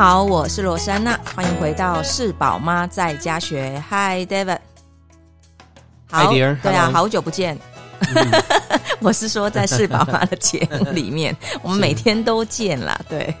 [0.00, 3.70] 好，我是罗珊娜，欢迎回到是宝妈在家学。
[3.90, 4.56] Hi David，
[6.10, 7.58] 好，Hi dear, 对啊，好久不见。
[9.02, 12.98] 我是说，在是宝妈的节目里面， 我们每天都见了。
[13.10, 13.34] 对，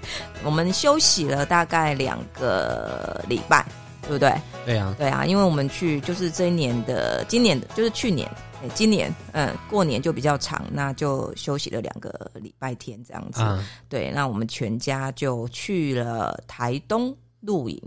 [0.44, 3.64] 我们休息了大概两个礼拜，
[4.02, 4.32] 对不对？
[4.64, 8.30] 对啊，对啊，因为我们去就是这一年的，今年的就是去年，
[8.74, 13.40] 今年嗯，过年就比较长，那就休息了两个礼拜天这样子。
[13.40, 17.80] 啊、对，那我们全家就去了台东露营。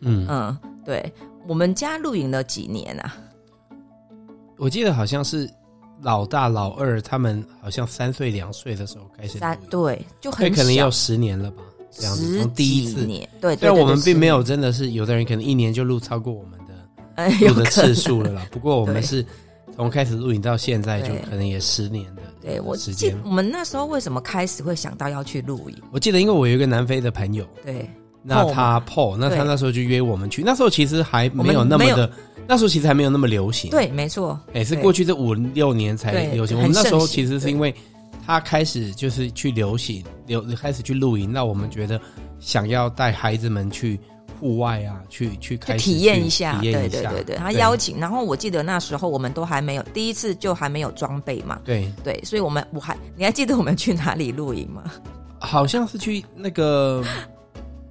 [0.00, 1.12] 嗯嗯，对，
[1.46, 3.16] 我们家露营了几年啊？
[4.58, 5.48] 我记得好像是。
[6.02, 9.38] 老大、老二，他们好像三岁、两岁的时候开始。
[9.38, 10.56] 三对，就很小。
[10.56, 11.62] 可能要十年了吧，
[11.96, 12.38] 这样子。
[12.40, 18.46] 从第一次，年对，但我们并没有真的是，有的人可能一年就录超过我们的 录的次数了啦。
[18.52, 19.24] 不过我们是
[19.76, 22.22] 从开始录影到现在，就可能也十年的。
[22.42, 25.76] 对，我记得我们那时候为什么开始会想到要去录影？
[25.92, 27.88] 我记得，因为我有一个南非的朋友，对，
[28.22, 30.42] 那他 Paul，那他那时候就约我们去。
[30.44, 32.10] 那时候其实还没有那么的。
[32.46, 36.54] 那时候其实还没有那么流行，对，没错，哎、欸，是过去这五六年才流行。
[36.58, 37.74] 我们那时候其实是因为
[38.26, 42.00] 他开始就是去流行，流开始去露营，那我们觉得
[42.40, 43.98] 想要带孩子们去
[44.40, 47.36] 户外啊，去去开始去体验一下，体验一下，对对对对。
[47.36, 54.84] 他邀请，然后我记得那时候我们都还没有第一次就还没有装备嘛，对对，所以我们我还你还记得我们去哪里露营吗？
[55.38, 57.04] 好像是去那个。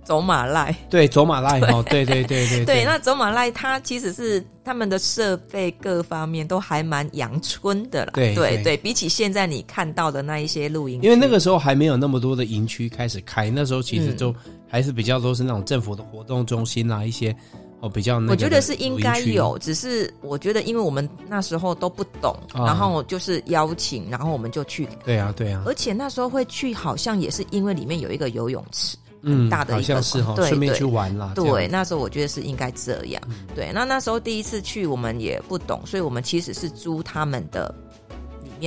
[0.03, 2.83] 走马赖，对，走马赖哦，对对对对 对。
[2.85, 8.11] 那走马赖，它其实是他们的设备各方面都还蛮阳春的啦。
[8.13, 14.33] 对对对，比起现在你看到的那一些露营，因为那个时候还没有那么多的营区开始开，那时候其实就
[14.69, 17.35] 还是比较多是那种政府的活动中心啊，一些
[17.79, 18.17] 哦比较。
[18.27, 24.87] 我觉得是应该有，只是我觉得因为我们那时候都不懂，然后就是邀请，然后我们就去。
[25.05, 25.63] 对啊对啊。
[25.65, 28.97] 而且那时候会去，好像也是因为里面有一个游泳池。
[29.23, 29.95] 嗯，大的一个，
[30.35, 31.31] 对，顺便去玩啦。
[31.35, 33.21] 对，那时候我觉得是应该这样。
[33.55, 37.73] 对，那那时候第一次去，我们也不懂，所以我们其实是租他们的。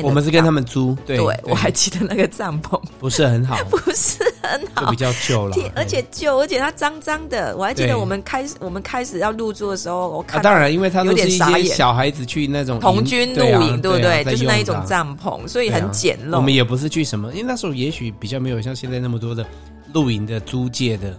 [0.02, 7.56] 我们是跟他们租，对，我还记得那个帐篷 不是很好， 不是很好，就比较旧了，而且旧，而且它脏脏的。
[7.56, 14.22] 我还记得我们开始我们开始要入住的时候，我看当然，因为他都是一些小孩子去那种童军露营，对不对？
[14.24, 16.36] 就是那一种帐篷，所以很简陋。
[16.36, 19.46] 我们也不是去什么，因为那时候也许比较没有像现在那么多的
[19.96, 21.18] 露营的租借的。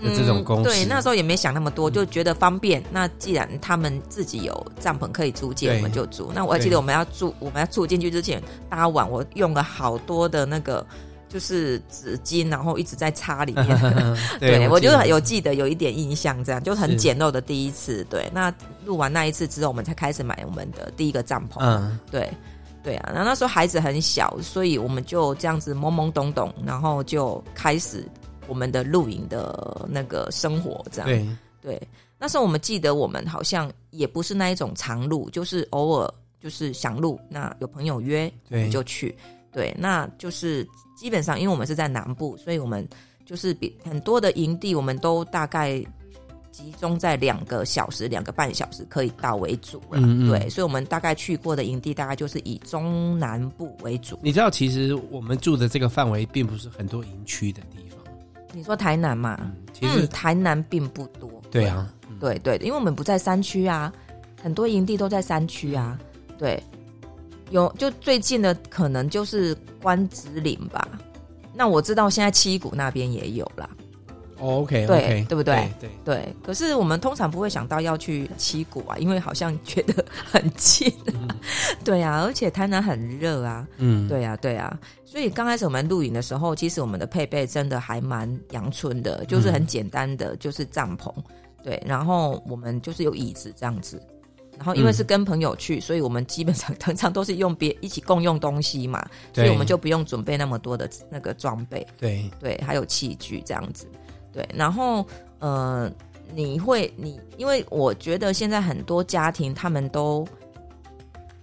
[0.00, 2.80] 这种公司、嗯、对，那时候也没想那么多，就觉得方便。
[2.92, 6.30] 那既然他们自己有帐篷可以租借，我们就租。
[6.32, 8.40] 那我还记得我们要住，我们要住进去之前，
[8.70, 10.86] 搭碗我用了好多的那个
[11.28, 13.66] 就是纸巾，然后一直在擦里面。
[14.38, 18.06] 对，对我就有记得有一点印象，这样就很简陋的第一次。
[18.08, 18.54] 对，那
[18.84, 21.58] 录完那一次之后，我们才开始买我们的第一个帐篷。
[21.58, 22.30] 嗯，对，
[22.82, 23.10] 对啊。
[23.12, 28.06] 然后那时候孩子很小，所以我们就这样子懵懵懂懂，然后就开始。
[28.46, 31.28] 我们的露营的那个生活，这样对
[31.60, 31.88] 对。
[32.18, 39.14] 那时候我们记得，我们好像也不是那一种常露，就是偶尔就是想露，那有朋友约，我们就去。
[39.52, 42.88] 对，那就是基本上，因为我们是在南部，所以我们
[43.26, 45.84] 就是比很多的营地，我们都大概
[46.58, 50.00] 集中在两个小时、两个半小时可以到为主了。
[50.00, 54.18] 嗯嗯对，所以我们大概去过的营地，大概就是以中南部为主。
[54.24, 58.00] 你知道，其实我们住的这个范围，并不是很多营区的地方。
[58.52, 59.38] 你说台南嘛？
[59.72, 61.30] 其实、嗯、台南并不多。
[61.48, 63.92] 对啊，对对，因为我们不在山区啊，
[64.42, 65.96] 很多营地都在山区啊。
[66.36, 66.60] 对，
[67.50, 70.88] 有就最近的可能就是关子岭吧。
[71.54, 73.70] 那我知道现在七股那边也有啦。
[74.40, 75.68] Oh, OK，对对不对？
[76.04, 76.34] 对。
[76.44, 80.92] 可是我们通常不会想到要去七股啊，因为好像觉得很近。
[81.06, 81.28] 嗯、
[81.84, 83.66] 对啊，而且台南很热啊。
[83.78, 84.78] 嗯，对啊，对啊。
[85.04, 91.12] 所以刚开始我们露营的时候，其实我们的配备真的还蛮阳春的，就是很简单的，就是帐篷。
[91.16, 91.24] 嗯、
[91.64, 94.00] 对，然后我们就是有椅子这样子。
[94.56, 101.86] 然后因为是跟朋友去，嗯、所以我们基本上 通常都是用别一起共用东西嘛，所以我们就不用准备那么多的那个装备。
[101.96, 103.88] 对对，还有器具这样子。
[104.32, 105.06] 对，然后
[105.38, 105.90] 呃，
[106.34, 110.26] 你会你，因为我觉得现在很多家庭他们都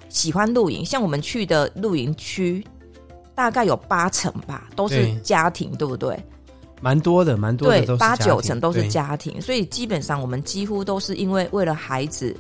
[0.09, 2.65] 喜欢露营，像我们去的露营区，
[3.33, 6.17] 大概有八成吧，都是家庭，对，对不对？
[6.81, 12.35] 蛮多的，蛮多的，对，八九成都是家庭，所以基本上我们几乎都是因为为了孩子，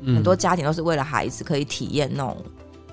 [0.00, 2.36] 嗯、很多家庭都是为了孩子可以体验那种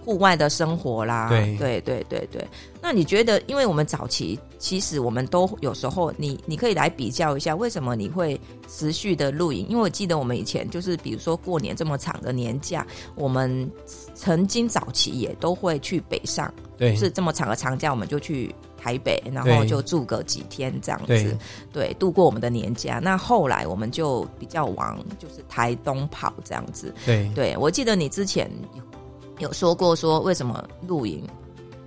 [0.07, 1.27] 户外的生活啦。
[1.27, 2.47] 对对对对对。
[2.81, 8.39] 那你觉得，因为我们早期其实我们都有时候你，你你可以来比较一下，为什么你会
[8.69, 9.67] 持续的露营？
[9.67, 13.69] 因为我记得我们以前就是，比如说过年这么长的年假，我们
[14.15, 21.37] 曾经早期也都会去北上，对，是这么长的长假，我们就去台北，然后就住个几天这样子，对，
[21.73, 23.01] 对，度过我们的年假。
[23.03, 28.49] 那后来我们就比较往就是台东跑这样子，对，对我记得你之前
[29.39, 31.23] 有说过说为什么露营？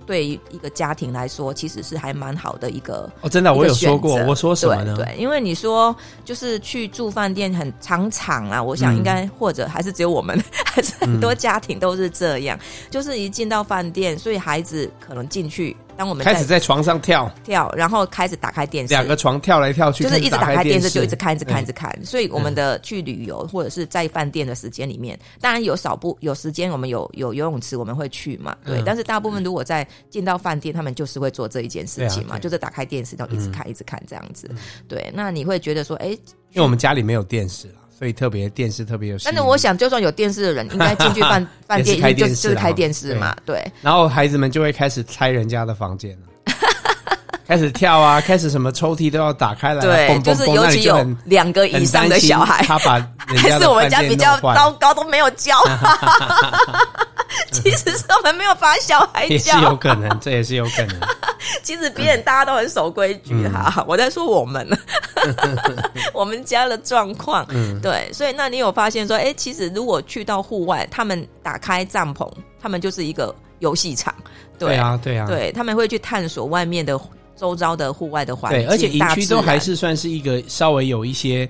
[0.03, 4.95] 对于一个家庭来说，其实是还蛮好的一个哦，真的，我有说过，我说什么呢？
[4.97, 5.95] 对，对，因为你说
[6.25, 15.77] 就是去住饭店很常常啊，我想应该、嗯、或者还是只有我们，还是很多家庭都是这样，嗯、就是一进到饭店，所以孩子可能进去。
[16.01, 17.31] 当我们开始在床上跳。
[17.43, 21.95] 跳，然后开始打开电视，两个床跳来跳去，就是一直打开电视，就一直看，一直看，一直看。
[22.03, 28.57] 所以我们的去旅游或者是在饭店的时间里面，当然有少部有时间，我们有有游泳池，我们会去嘛。
[28.65, 34.49] 对，但是大部分如果在进到饭店，他们就是会做这一件事情嘛，就是打开电视，然后一直看，一直看这样子。
[34.87, 39.17] 对，那你会觉得说，哎，因为我们家里没有电视了，所以特别电视特别有。
[39.23, 43.35] 但是我想，就算有电视的人，应该进去饭 饭店就就是开电视嘛。
[43.45, 46.53] 对，然后孩子们就会开始拆人家的房间了。
[47.45, 48.19] 开始跳啊！
[48.19, 52.93] 开始什么抽屉都要打开来，对，蹦蹦蹦，就是尤其有两个以上的小孩，他把
[53.37, 55.55] 还是我们家比较糟糕，都没有教。
[57.51, 60.99] 其实是我们没有把小孩教，也是有可能，这也是有可能。
[61.61, 64.67] 其实别人大家都很守规矩哈，嗯、我在说我们，
[66.13, 67.45] 我们家的状况。
[67.49, 74.13] 嗯，对，所以那你有发现说，哎，其实如果去到户外，他们打开帐篷，他们就是一个游戏场。
[74.57, 76.99] 对，对啊，对啊，对，他们会去探索外面的。
[77.37, 81.49] 周遭的户外的环境，对，而且营区都还是算是一个稍微有一些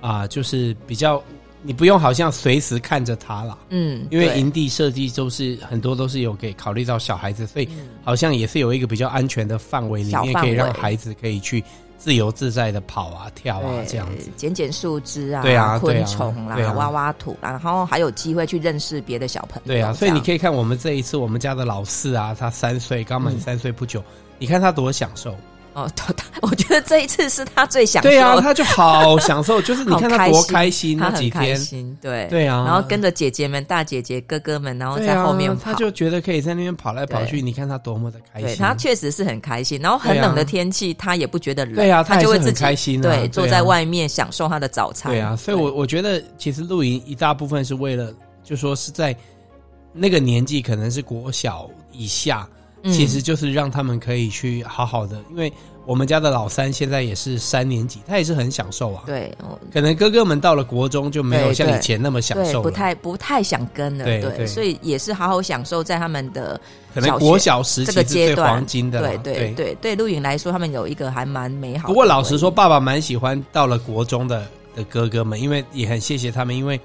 [0.00, 1.20] 啊、呃，就是比较
[1.62, 7.68] 你不用好像随时看着他了，嗯，因为营地设计都是很多都是有给考虑到小孩子，所以
[8.04, 11.64] 好像也是有一个比较安全的范围里面，可以让孩子可以去
[12.02, 24.02] 自由自在的跑啊、跳啊这样子，捡捡树枝啊，对啊，昆虫啦，挖挖土啦，然后还有机会去认识别的小朋友，对啊，所以你可以看我们这一次，我们家的老四啊，他三岁，刚满三岁不久。
[24.40, 25.36] 你看他多享受
[25.74, 25.90] 哦！
[25.96, 28.08] 他我觉得这一次是他最享受。
[28.08, 37.40] 对啊，他就好享受，就是你 看他多开心，他很开心，对对啊，然后跟着姐姐们、大姐姐、哥哥们，然后在后面跑，他就觉得可以在那边跑来跑去。
[37.40, 39.80] 你看他多么的开心，他确实是很开心。
[39.80, 45.10] 然后很冷的天气，他也不觉得冷，对啊，他就会自己开心，对，坐在外面享受他的早餐。
[45.12, 48.12] 对啊，所以我我觉得其实露营一大部分是为了，
[48.44, 49.16] 就说是在
[49.92, 52.48] 那个年纪，可能是国小以下。
[52.84, 55.52] 其实就是让他们可以去好好的，因为
[55.84, 59.04] 我们家的老三现在也是三年级，他也是很享受啊。
[59.06, 59.32] 对，
[59.72, 64.04] 可能哥哥们到了国中就没有像以前那么享受了，不太不太想跟了。
[64.04, 66.60] 对对，所以也是好好享受在他们的
[66.92, 69.00] 可能国小时期这个阶段黄金的。
[69.00, 71.86] 对对对对，露营来说，他们有一个还蛮美好。
[71.88, 76.76] 不过老实说，爸爸蛮喜欢到了国中的的哥哥们，因为也很谢谢他们，因为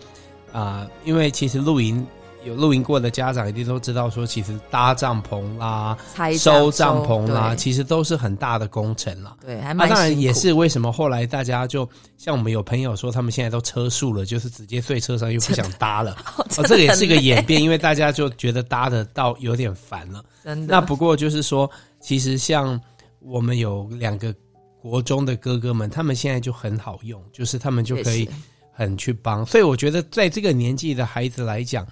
[0.52, 2.06] 啊、呃，因为其实露营。
[2.48, 5.98] 有露营过的家长一定都知道，说其实搭帐篷啦、
[6.40, 9.36] 收帐篷啦，其实都是很大的工程了。
[9.46, 9.86] 对，还蛮。
[9.86, 16.16] 啊，当然也是为什么后来大家就像我们有朋友说，他们现在都车速了，就是直接睡车上又不想搭了。
[16.40, 20.24] 哦，这个也是一个演变，因为大家就觉得搭的到有点烦了。
[20.42, 20.74] 真的。
[20.74, 21.70] 那不过就是说，
[22.00, 22.80] 其实像
[23.20, 24.34] 我们有两个
[24.82, 28.30] 国中的哥哥们，他们现在就很好用，就是他们就可以
[28.72, 29.46] 很去帮。
[29.46, 31.86] 所以我觉得，在这个年纪的孩子来讲。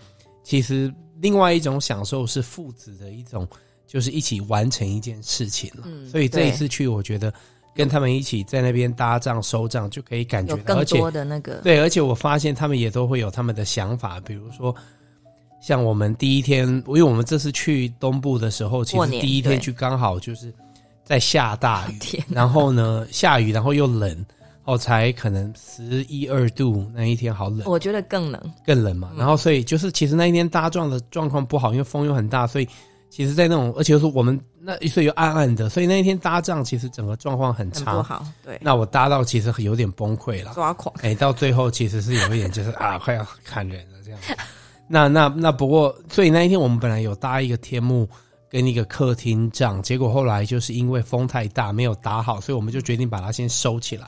[0.45, 3.47] 其实，另外一种享受是父子的一种，
[3.87, 5.81] 就是一起完成一件事情了。
[5.85, 7.33] 嗯，所以这一次去，我觉得
[7.75, 11.55] 跟他们一起在那边搭帐收帐，就可以感觉到更多的那个。
[11.63, 14.73] 对，而且我发现他们也都会有他们的想法，比如说，
[15.59, 20.53] 像我们第一天，因为我们这次去东部的时候，其实第一天去刚好就是
[21.03, 24.23] 在下大雨， 然后呢下雨，然后又冷。
[24.65, 27.61] 哦，才可能十一二度，那一天好冷。
[27.65, 29.11] 我觉得更冷，更冷嘛。
[29.15, 32.67] 然后，所以就是其实那一天搭帐的状况不好，因为风又很大，所以
[33.09, 37.91] 其实，在那种而且是我们那所以又暗暗的，所以那一天搭帐其实整个状况很差。
[37.91, 38.59] 很不好，对。
[38.59, 40.93] 那我搭到其实有点崩溃了，抓狂。
[41.01, 44.19] 哎，到最后其实是有一点就是啊，快要砍人了这样。
[44.89, 48.09] 那那那不过，所以那一天我们本来有搭一个天幕
[48.49, 54.07] 跟一个客厅帐，结果后来就是因为风太大没有搭好，所以我们就决定把它先收起来。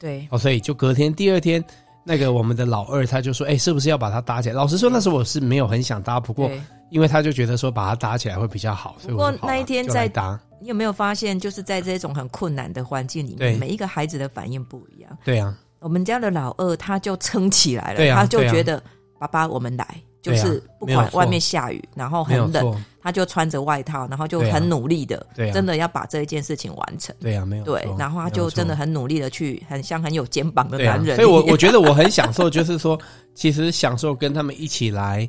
[0.00, 1.62] 对，哦，所以就隔天第二天，
[2.04, 4.54] 那个我们的老二他就说，哎、欸，是不是要把它搭起来？
[4.54, 6.50] 老实说，那时候我是没有很想搭，不过
[6.90, 15.18] 因为他就觉得说把它搭起来会比较好，所以我不过那一天在搭，你有没有发现，就是在这种很困难的环境里面，每一个孩子的反应不一样。
[15.24, 18.82] 对啊，我们家的老二他就撑起来了，啊，他就觉得
[19.18, 19.86] 爸爸，我们来。
[20.28, 27.14] 就是不管外面下雨，然后很冷，他就穿着外套，然后就很努力的，真的要把这一件事情完成。
[27.20, 31.16] 对啊，没有对，然后他就真的很努力的去，很像很有肩膀的男人。
[31.16, 32.98] 所以我我觉得我很享受，就是说，
[33.34, 35.28] 其实享受跟他们一起来。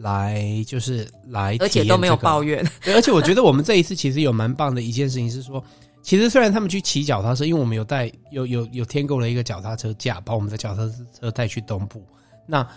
[0.00, 2.62] 来就是来、这个，而且都没有抱怨。
[2.84, 5.64] 对，而且我觉得我们这一次其实有蛮棒的一件事情是说，
[6.02, 10.82] 其实虽然他们去骑脚踏车，因为我们有带有有有添购了一个脚踏车架，把我们的脚踏
[11.18, 12.04] 车带去东部。
[12.46, 12.68] 那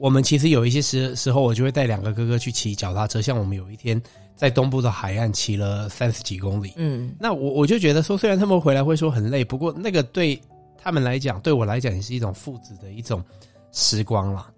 [0.00, 3.20] 我们其实有一些时时候，我就会带两个哥哥去骑脚踏车。
[3.20, 4.00] 像我们有一天
[4.34, 10.40] 在东部的海岸骑了三十几公里，嗯，那我我就觉得说，虽然他们回来会说很累，不过那个对
[10.78, 13.22] 他们来讲，对我来讲也是一种父子的一种
[13.72, 14.50] 时光了。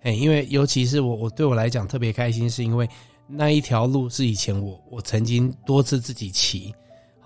[0.00, 2.88] 哎，因为尤其是我，我对我来讲特别开心，是因为
[3.28, 6.74] 那一条路是以前我我曾经多次自己骑，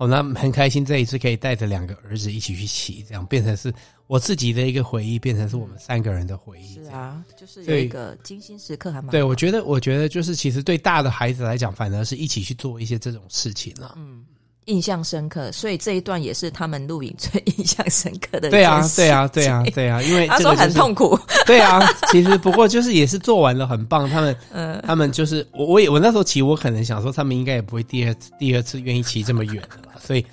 [0.01, 3.71] 好，那很开心这一次可以带着两个儿子一起去骑，这样变成是
[4.07, 6.73] 我自己的一个回忆，变成是我们三个人的回忆。
[6.73, 9.11] 是啊，就是有一个精心时刻还蛮。
[9.11, 13.93] 对，我觉得，我觉得就是其实对大的孩子来讲，反而是一起去做一些这种事情了。
[13.95, 14.25] 嗯。
[14.65, 18.51] 印象深刻，所以这一段也是他们录影最 印象深刻的。
[18.51, 21.19] 对啊，对啊，对啊，对啊，因为、就是、他说很痛苦。
[21.47, 21.81] 对啊，
[22.11, 24.07] 其实不过就是也是做完了，很棒。
[24.07, 29.90] 他们，嗯，他们就是我，我也我那时候骑，我可能想说他们应该也不会第二次第二次愿意骑这么远的了。
[30.01, 30.25] 所以，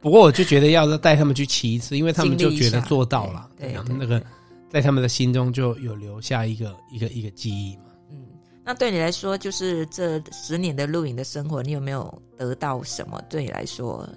[0.00, 4.22] 不过我就觉得要带他们去骑一次，因为他们就觉得做到了，对，那个
[4.68, 7.84] 在他们的心中就有留下一个一个一个记忆嘛。
[8.10, 8.16] 嗯
[8.62, 13.20] 那对你来说，就是这十年的露营的生活，你有没有得到什么？
[13.28, 14.08] 对你来说，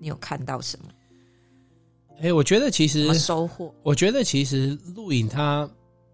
[0.00, 0.86] 你有看到什么？
[2.20, 3.74] 哎、欸，我觉得其实收获。
[3.82, 5.68] 我觉得其实露营它，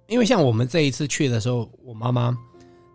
[0.09, 2.37] 因为像我们这一次去的时候，我妈妈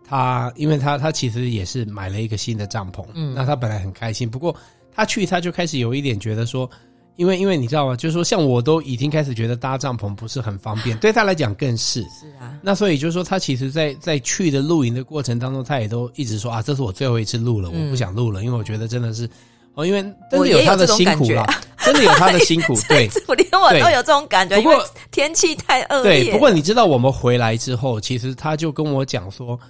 [0.04, 4.54] 她，因为她她其实也是买了一个新的帐篷，嗯，那她本来很开心，不过
[5.00, 6.70] 她去他就开始有一点觉得说。
[7.16, 7.94] 因为，因为你知道吗？
[7.94, 12.00] 就是说，像我都已经开始觉得搭帐篷不是很方便，对他来讲更是。
[12.02, 12.56] 是啊。
[12.62, 19.28] 那所以就是说，他其实在，在在去的露营的过程当中，他也都一直说啊，这是我最后一次录了，嗯、我不想录了，因为我觉得真的是
[19.74, 21.44] 哦，因为真的有他的辛苦了，
[21.84, 22.74] 真的有他的辛苦。
[22.88, 24.56] 对， 我连我都有这种感觉。
[24.56, 26.24] 不过天气太恶劣。
[26.24, 29.60] 对，不过你知道，我们回来之后，其实他就跟我讲说，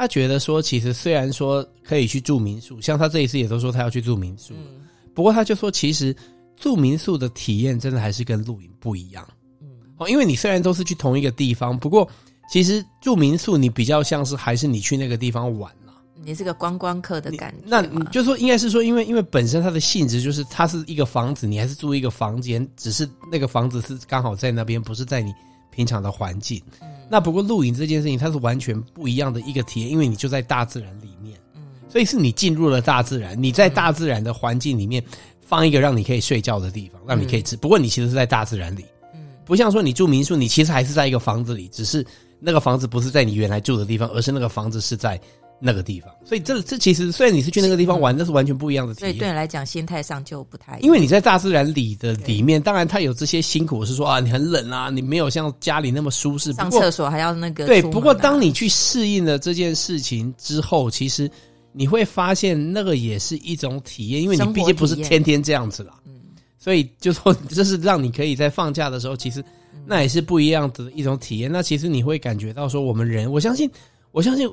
[0.00, 4.80] 他觉得说，其实虽然说可以去住民宿，像他这一次也都说他要去住民宿，嗯、
[5.14, 6.14] 不过他就说其实。
[6.56, 9.26] 住民宿的体验真的还是跟露营不一样，
[9.62, 9.66] 嗯，
[9.96, 12.06] 哦，因为你虽然都是去同一个地方，不过
[12.52, 17.64] 其实住民宿你比较像是还是你去那个地方玩了，你是个观光客的感觉。
[17.64, 25.32] 那你就说应该是说，因为因为本身它的性质就是它是一个房子，你还是住一个房间，只是那个房子是刚好在那边，不是在你
[25.70, 26.62] 平常的环境。
[26.80, 35.02] 嗯，那不过露营这件事情它是完全不一样的一个体验，因为你就在大自然里面，嗯，所以是你进入了大自然，你在大自然的环境里面。
[35.42, 37.56] 放一个让你可以睡觉的地方，让你可以吃。
[37.56, 42.06] 不过你其实是在大自然里，嗯，不像说你住民宿，你其实还是在一个房子里，只是
[42.38, 45.20] 那个房子不是在你原来住的地方，而是那个房子是在
[45.60, 46.10] 那个地方。
[46.24, 49.10] 所以这这其实虽然你是去那个地方玩，那是完全不一样的体验。
[49.12, 50.82] 所以对你来讲，心态上就不太一样。
[50.82, 57.66] 因为你在大自然里的里面，当然它有这些辛苦，是说啊，你很冷啊，你没有像家里那么舒适，上厕所还要那个。
[57.66, 61.30] 对，不过当你去适应了这件事情之后，其实。
[61.72, 66.14] 你会发现那个也是一种体验，因为你毕竟不是天天这样子啦，嗯，
[66.58, 69.40] 所以就说这是让你可以在放假的时候，其实
[69.86, 71.48] 那也是不一样的一种体验。
[71.48, 73.70] 那其实你会感觉到说，我们人，我相信，
[74.10, 74.50] 我相信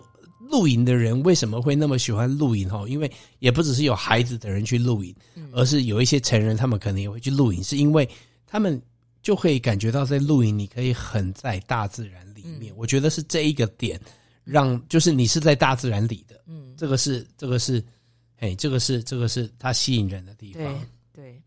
[0.50, 2.86] 露营的人为什么会那么喜欢露营哈？
[2.88, 5.16] 因为也不只是有孩子的人去露营，
[5.52, 8.08] 而是有一些成人他们可能也会去露营，是因为
[8.46, 8.82] 他们
[9.22, 12.74] 就会感觉到在露营你可以很在大自然里面。
[12.78, 14.00] 我觉得是这一个点。
[14.50, 17.84] 让就是你是在大自然里的，嗯，这个是这个是，
[18.38, 20.64] 哎，这个是这个是它吸引人的地方。
[21.12, 21.42] 对对，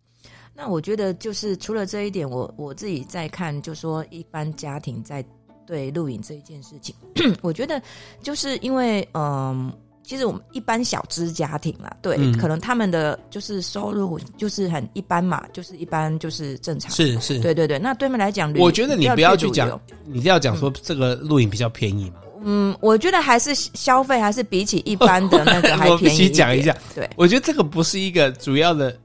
[0.53, 5.25] 那我觉得就是除了这一点，我我自己在看，就说一般家庭在
[5.71, 6.93] 对露营这一件事情，
[7.41, 7.81] 我觉得
[8.21, 9.73] 就是因为嗯。
[10.03, 16.91] 其实我们一般小资家庭啦，对，嗯、可能他们的就是收入就是很一般嘛，就是一般就是正常。
[16.91, 17.79] 是是，对对对。
[17.79, 22.17] 那对他们来讲，我觉得你不要去讲，你要讲说这个露营比较便宜嘛。
[22.43, 26.31] 嗯，我觉得还是消费还是比起一般的那个还 便宜一点。
[26.31, 28.99] 我讲一下，对，我觉得这个不是一个主要的。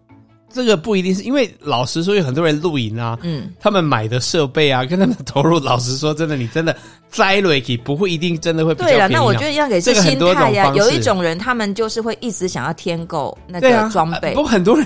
[0.52, 6.76] 这个不一定是因为老实说，有很多人露营啊，嗯，他们买的设备啊，跟他们投入，老实说，真的，你真的
[7.10, 8.76] 栽了去，不会一定真的会。
[8.76, 10.72] 对了，那我觉得要给这心态呀。
[10.76, 14.34] 有一种人，他们就是会一直想要添购那个装备。
[14.34, 14.86] 不过很多人，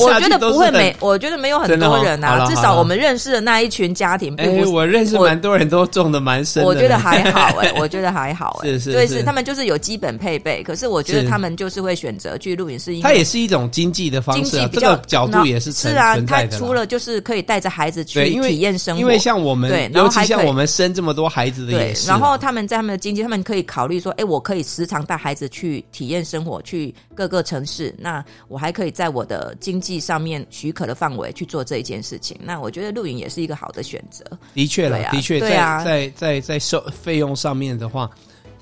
[0.00, 2.46] 我觉得不会没，我觉得没有很多人啊。
[2.46, 6.64] 至少我们认识的那一群家庭，哎，我认识蛮多人都中的蛮深。
[6.64, 10.62] 我觉得还好哎， 我觉得还好哎，是是，对，是他们就是有基本配备。
[10.62, 15.72] 可是我觉得他们就是会选择去露营，是因为它也是一种经济的方式，这个角度也是。
[15.72, 22.08] 是啊，他除了就是可以带着孩子去体验生活，因为像我们，对，尤其像我们生这么多孩孩子的也是。
[22.08, 27.94] 然后他们在他们的经济，他们可以考虑说，哎，我可以时常带孩子去体验生活，去各个城市。
[27.98, 32.38] 那我还可以在我的经济上面许可的范围去做这一件事情。
[32.42, 34.24] 那我觉得露营也是一个好的选择。
[34.54, 38.10] 的确了，的确，在在在在收费用上面的话。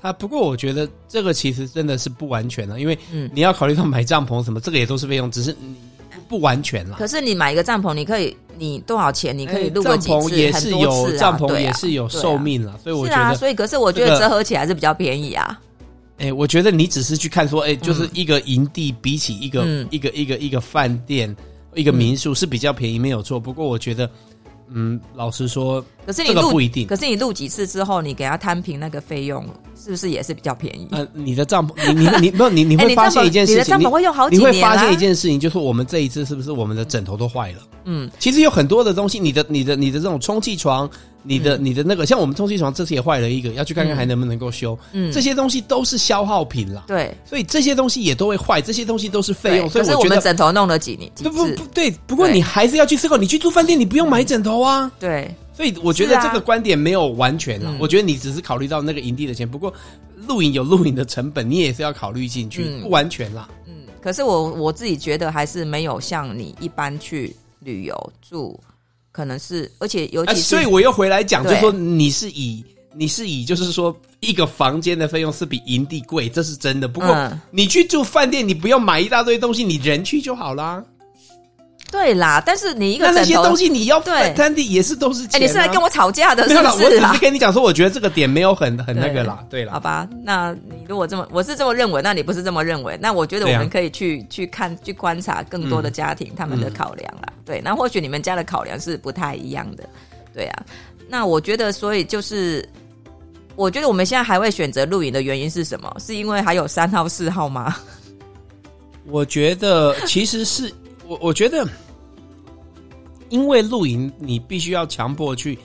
[0.01, 2.95] 啊，不过我觉得这个其实真的是不完全了，因为
[3.33, 5.55] 你要考虑到买帐篷什么，这个也都是费用，只是
[6.27, 6.97] 不完全了。
[6.99, 9.37] 可是你买一个帐篷，你可以你多少钱？
[9.37, 10.35] 你可以录个几次？
[10.35, 15.59] 也是有帐篷也是有寿命了，所以我觉得，所以可是我觉得折合起来是比较便宜啊。
[16.17, 21.35] 哎，我觉得你只是去看说，哎，就是一个营地比起一个一个一个一个饭店
[21.73, 23.39] 一个民宿是比较便宜，没有错。
[23.39, 24.09] 不过我觉得。
[24.67, 26.87] 嗯，老实说，可是你录不一定。
[26.87, 29.45] 可是你录几次之后，你给他摊平那个费用，
[29.81, 30.87] 是不是也是比较便宜？
[30.91, 34.51] 呃，你的帐篷， 你你你没有，你你会发现一件事情，你的帐篷会用好几年。
[34.51, 37.59] 你会发现一件事情，就是我们这一次是不是我们的枕头都坏了？
[37.85, 40.89] 嗯，其实有很多的东西，你的你的你的这种充气床。
[41.27, 44.77] 你的你的那个，像我们充气床这次也坏了一个，要去看看还能不能够修。
[44.91, 46.83] 嗯，这些东西都是消耗品啦。
[46.85, 49.67] 对，所以这些东西也都会坏，这些东西都是费用。
[49.67, 51.89] 所以我觉得我们枕头弄了几年，不不不对。
[52.05, 54.91] 不过你还是要去思考，你去住饭店，你不用买枕头啊。
[54.99, 57.73] 对，所以我觉得这个观点没有完全了。
[57.79, 59.73] 我觉得你只是考虑到那个营地的钱，不过
[60.27, 63.47] 露营有露营的成本，你也是要考虑进去，不完全啦。
[63.65, 68.59] 嗯，可是我我自己觉得还是没有像你一般去旅游住。
[69.13, 72.61] 可能是，而且尤其是，所以我又回来讲，就是说你是以
[72.93, 76.87] 你是以，就是说一个房间的费用是比营地贵，这是真的。
[76.89, 80.83] 不过你去住饭店，你不用买一大堆东西，你人去就好啦。
[81.95, 85.39] 对啦，但是你一个那那些东西你要对，餐厅也是都是钱。
[85.39, 86.43] 哎，你是来跟我吵架的？
[86.49, 86.83] 是不是？
[86.83, 89.43] 我只是跟你讲说，我觉得这个点没有很很那个啦。
[89.49, 92.97] 对啦，好吧，那你如果这么，我是这么认为，那你不是这么认为？
[93.01, 97.31] 那我觉得我们可以去去看去观察更多的家庭他们的考量啦。
[97.45, 99.87] 对，那或许你们家的考量是不太一样的。
[100.33, 100.65] 对啊，
[101.07, 102.67] 那我觉得，所以就是，
[103.55, 105.95] 我觉得我们现在还会选择露营的原因是什么？
[105.99, 107.73] 是因为还有三号、四号吗？
[109.07, 110.69] 我觉得其实是
[111.07, 111.65] 我，我觉得。
[113.35, 115.59] 因为露营，你必须要强迫去，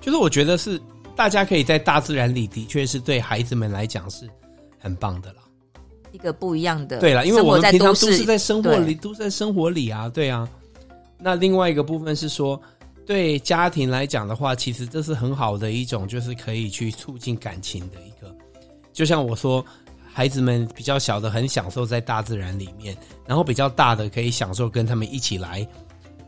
[0.00, 0.80] 就是我觉得是
[1.14, 4.28] 大家可以在大自然里，的确是对孩子们来讲是
[4.76, 5.36] 很棒的啦。
[6.10, 10.48] 一个不一样的对了，因为我们平常都是在生活里，都在生活里啊，对啊。
[11.16, 12.60] 那另外一个部分是说，
[13.06, 18.34] 对家庭来讲的话，其实这是很好的一种，就是可以去促进感情的一个。
[18.92, 19.64] 就像我说，
[20.12, 22.96] 孩子们比较小的很享受在大自然里面，
[23.28, 25.64] 然后比较大的可以享受跟他们一起来。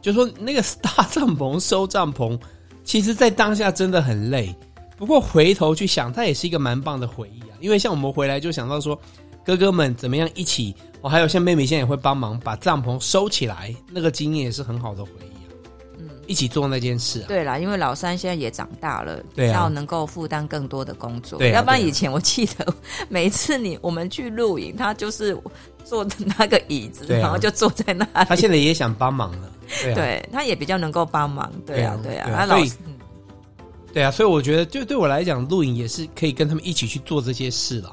[0.05, 2.39] 就说那个 搭帐篷、收帐篷，
[2.85, 4.55] 其实，在当下真的很累。
[4.99, 7.57] 不过回头去想，它也是一个蛮棒的回忆啊。
[7.59, 9.01] 因为像我们回来就想到说，
[9.43, 15.49] 哥哥们怎么样一起，我还有像妹妹现在也会帮忙把帐篷收起来，那个经验也是很好的回忆啊。
[15.99, 17.25] 嗯，一起做那件事啊。
[17.27, 21.39] 对啦，因为老三现在也长大了，对啊，要能够负担更多的工作。
[21.39, 22.75] 对啊，要不然以前我记得
[23.09, 25.35] 每一次你我们去露营，他就是。
[25.87, 28.27] 坐的那个椅子，然后就坐在那里。
[28.27, 29.51] 他现在也想帮忙了，
[29.83, 32.47] 对，他也比较能够帮忙，对啊，对啊。
[32.47, 32.73] 所以，
[33.93, 37.91] 对啊，所以我觉得，就对我来讲，露营也是可以跟他们一起去做这些事啦，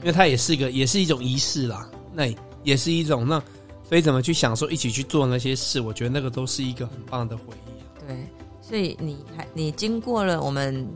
[0.00, 2.24] 因为它也是一个，也是一种仪式啦，那
[2.62, 3.42] 也是一种那，
[3.88, 8.06] 所以怎么去享受一起去做那些事，我觉得那个都是一个很棒的回忆。
[8.06, 8.16] 对，
[8.60, 10.86] 所以你还你经过了我们。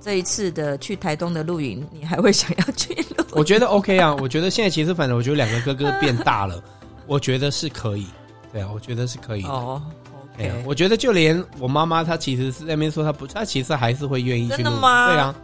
[0.00, 3.24] 这一次的去台东的露营，你还会想要去露？
[3.30, 6.62] 我觉得 OK 啊，我觉得现在其实反正我觉得两个哥哥变大了，
[7.08, 8.06] 我觉得是可以。
[8.54, 9.48] 对啊，我觉得是可以的。
[9.48, 9.82] 哦
[10.36, 14.64] ，OK，我觉得就连我妈妈她其实是在那边说她不，她其实还是会愿意去露营。
[14.64, 15.08] 真的吗？
[15.08, 15.34] 对啊，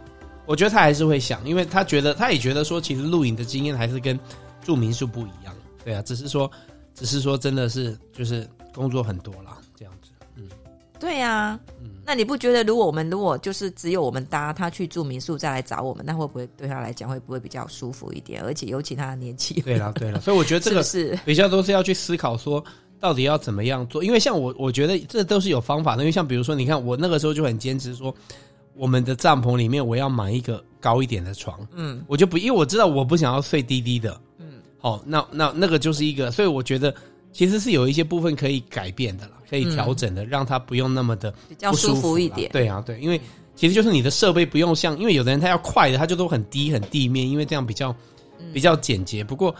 [0.45, 4.17] 我觉得她还是会想，因为她觉得她也觉得说，其实露营的经验还是跟
[4.63, 5.53] 住民宿不一样。
[5.83, 6.49] 对啊，只是说，
[6.95, 10.11] 只是说真的是就是工作很多啦，这样子。
[10.37, 10.47] 嗯，
[10.97, 11.59] 对呀。
[11.81, 11.89] 嗯。
[12.03, 18.41] 那你不觉得，如果我们如果就是只有我们搭他去住民宿再来找我们，那会不会对他来讲会不会比较舒服一点？
[18.41, 22.61] 而且尤其他的年纪，对了对了，所以我觉得这个 是比较都是要去思考说
[23.01, 24.01] 到底要怎么样做。
[24.01, 26.03] 因为像我，我觉得这都是有方法的。
[26.03, 28.15] 因为像比如说，你看我那个时候就很坚持说，
[28.75, 36.93] 我们的帐篷里面我要买一个高一点的床，嗯，我就不，因为我知道我不想要睡低低的，嗯，好，那那那个就是一个，所以我觉得。
[37.33, 42.51] 其实是有一些部分可以改变的啦，可以调整的，嗯、让它不用那么的比较舒服一点。
[42.51, 43.17] 对啊，对，因为
[43.55, 47.95] 其实就是你的设备不用像，因为有的人他要快的，他就都很低很地面，因为这样比较
[48.53, 49.23] 比较简洁。
[49.23, 49.55] 不过，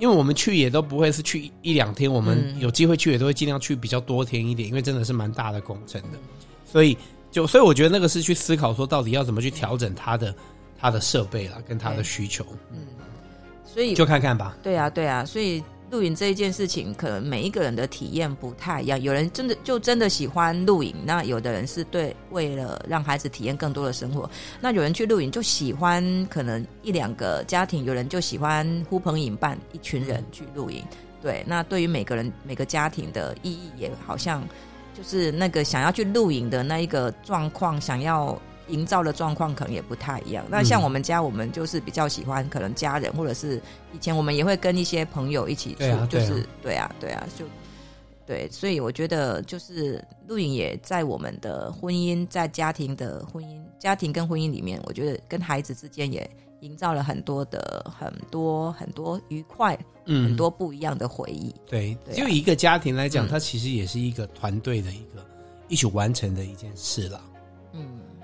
[0.00, 6.18] 因为我们去也都不会是去一两天，我们有机会去也都会尽量去比较多天一点，因为真的是蛮大的工程的。
[6.64, 6.96] 所以
[7.30, 10.34] 就所以我觉得那个是去思考说到底要怎么去调整它的
[10.78, 12.44] 它的设备啦，跟它的需求。
[12.72, 12.78] 嗯，
[13.64, 14.56] 所以就看看吧。
[14.62, 15.62] 对啊，对啊，所以。
[15.90, 19.00] 露营这一件事情，可能每一个人的体验不太一样。
[19.02, 30.84] 有人真的就真的喜欢露营，那有的人是对为了让孩子体验更多的生活，那有人去露营就喜欢可能一两个家庭，有人就喜欢呼朋引伴，一群人去露营。
[31.20, 34.46] 对，那对于每个人每个家庭的意义也好像
[34.96, 38.40] 就是那个想要去露营的那一个状况，想要。
[38.70, 40.44] 营造的状况可能也不太一样。
[40.48, 43.60] 那像我们家，我们就是比较喜欢可能家人，或者是
[43.92, 47.44] 以前我们也会跟一些朋友一起住，啊、就是对啊，对啊，就
[48.26, 48.48] 对。
[48.50, 56.28] 所以我觉得，就是露营也在我们的婚姻，在家庭的婚姻、家庭跟婚姻里面，我觉得跟孩子之间也
[56.60, 61.54] 营造了很多的很多很多愉快，嗯，很多不一样的回忆。
[61.66, 65.26] 对，对啊、就一个家庭来讲，嗯、它其实也是一个团队的一个
[65.68, 67.20] 一起完成的一件事了。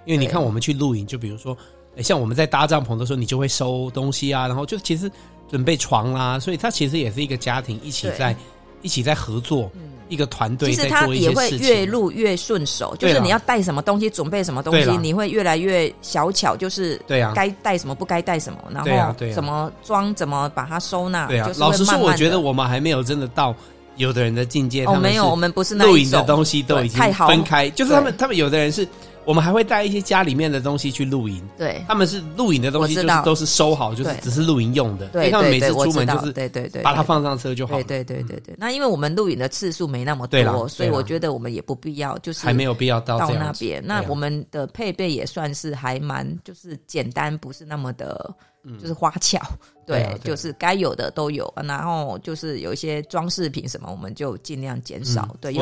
[0.06, 0.10] 嗯。
[0.10, 1.56] 因为你看，我们去露营，就比如说，
[1.98, 5.10] 像我们在搭帐篷的时候，你就会收东西啊，然后就其实
[5.50, 8.34] 准备床啦，所以它其实也是一个家庭一起在
[8.82, 9.70] 一起在合作，
[10.08, 10.70] 一个团队。
[10.72, 21.26] 其实它也会越录越顺手，就是你要带什么东西，准备什么东西，你会越来越小巧，就是对啊，该带什么不该带什么，然后怎么装，怎么把它收纳。
[21.26, 23.52] 对啊，老实说，我觉得我们还没有真的到
[23.96, 24.84] 有的人的境界。
[24.84, 28.86] 哦，没有，我们不是那露营的东西都已经分开，就是他们他们有的人是。
[29.26, 35.08] 我们还会带一些家里面的东西去露营，对，他们是露营的东西，就是都是收好，就是只是露营用的。
[35.08, 37.74] 对，他们每次出门就是对对对，把它放上车就好。
[37.74, 38.54] 对对对对对。
[38.56, 43.84] 那因为我们露营的次数没那么多，所以我觉得我们也不必要，就是还没有必要到到那边。
[43.84, 48.32] 那我们的配备也算是还蛮就是简单，不是那么的，
[48.80, 49.40] 就是花俏。
[49.84, 55.36] 对，就是该有的都有，然后就是有一些装饰品什么，我们就尽量减少。
[55.40, 55.52] 对，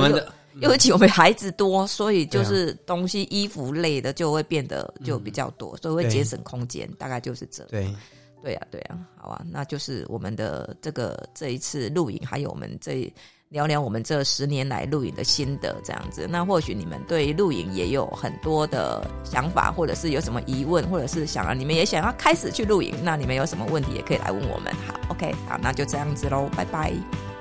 [0.55, 0.69] 因为。
[0.69, 7.69] 尤其我们孩子多，所以就是东西、衣服类的就会变得就比较多，所以会节省空间，大概就是这样。
[7.71, 7.95] 对，
[8.43, 13.13] 对呀，对呀，好啊，那就是我们的这个这一次露营，还有我们这
[13.49, 16.27] 聊聊我们这十年来露营的心得，这样子。
[16.29, 24.73] 那或许你们对露营也有很多的想法，或者是有什么疑问，或者是想啊，你们也想要开始去露营，那你们有什么问题也可以来问我们。
[24.87, 27.34] 好，OK，好，那就这样子喽，拜拜。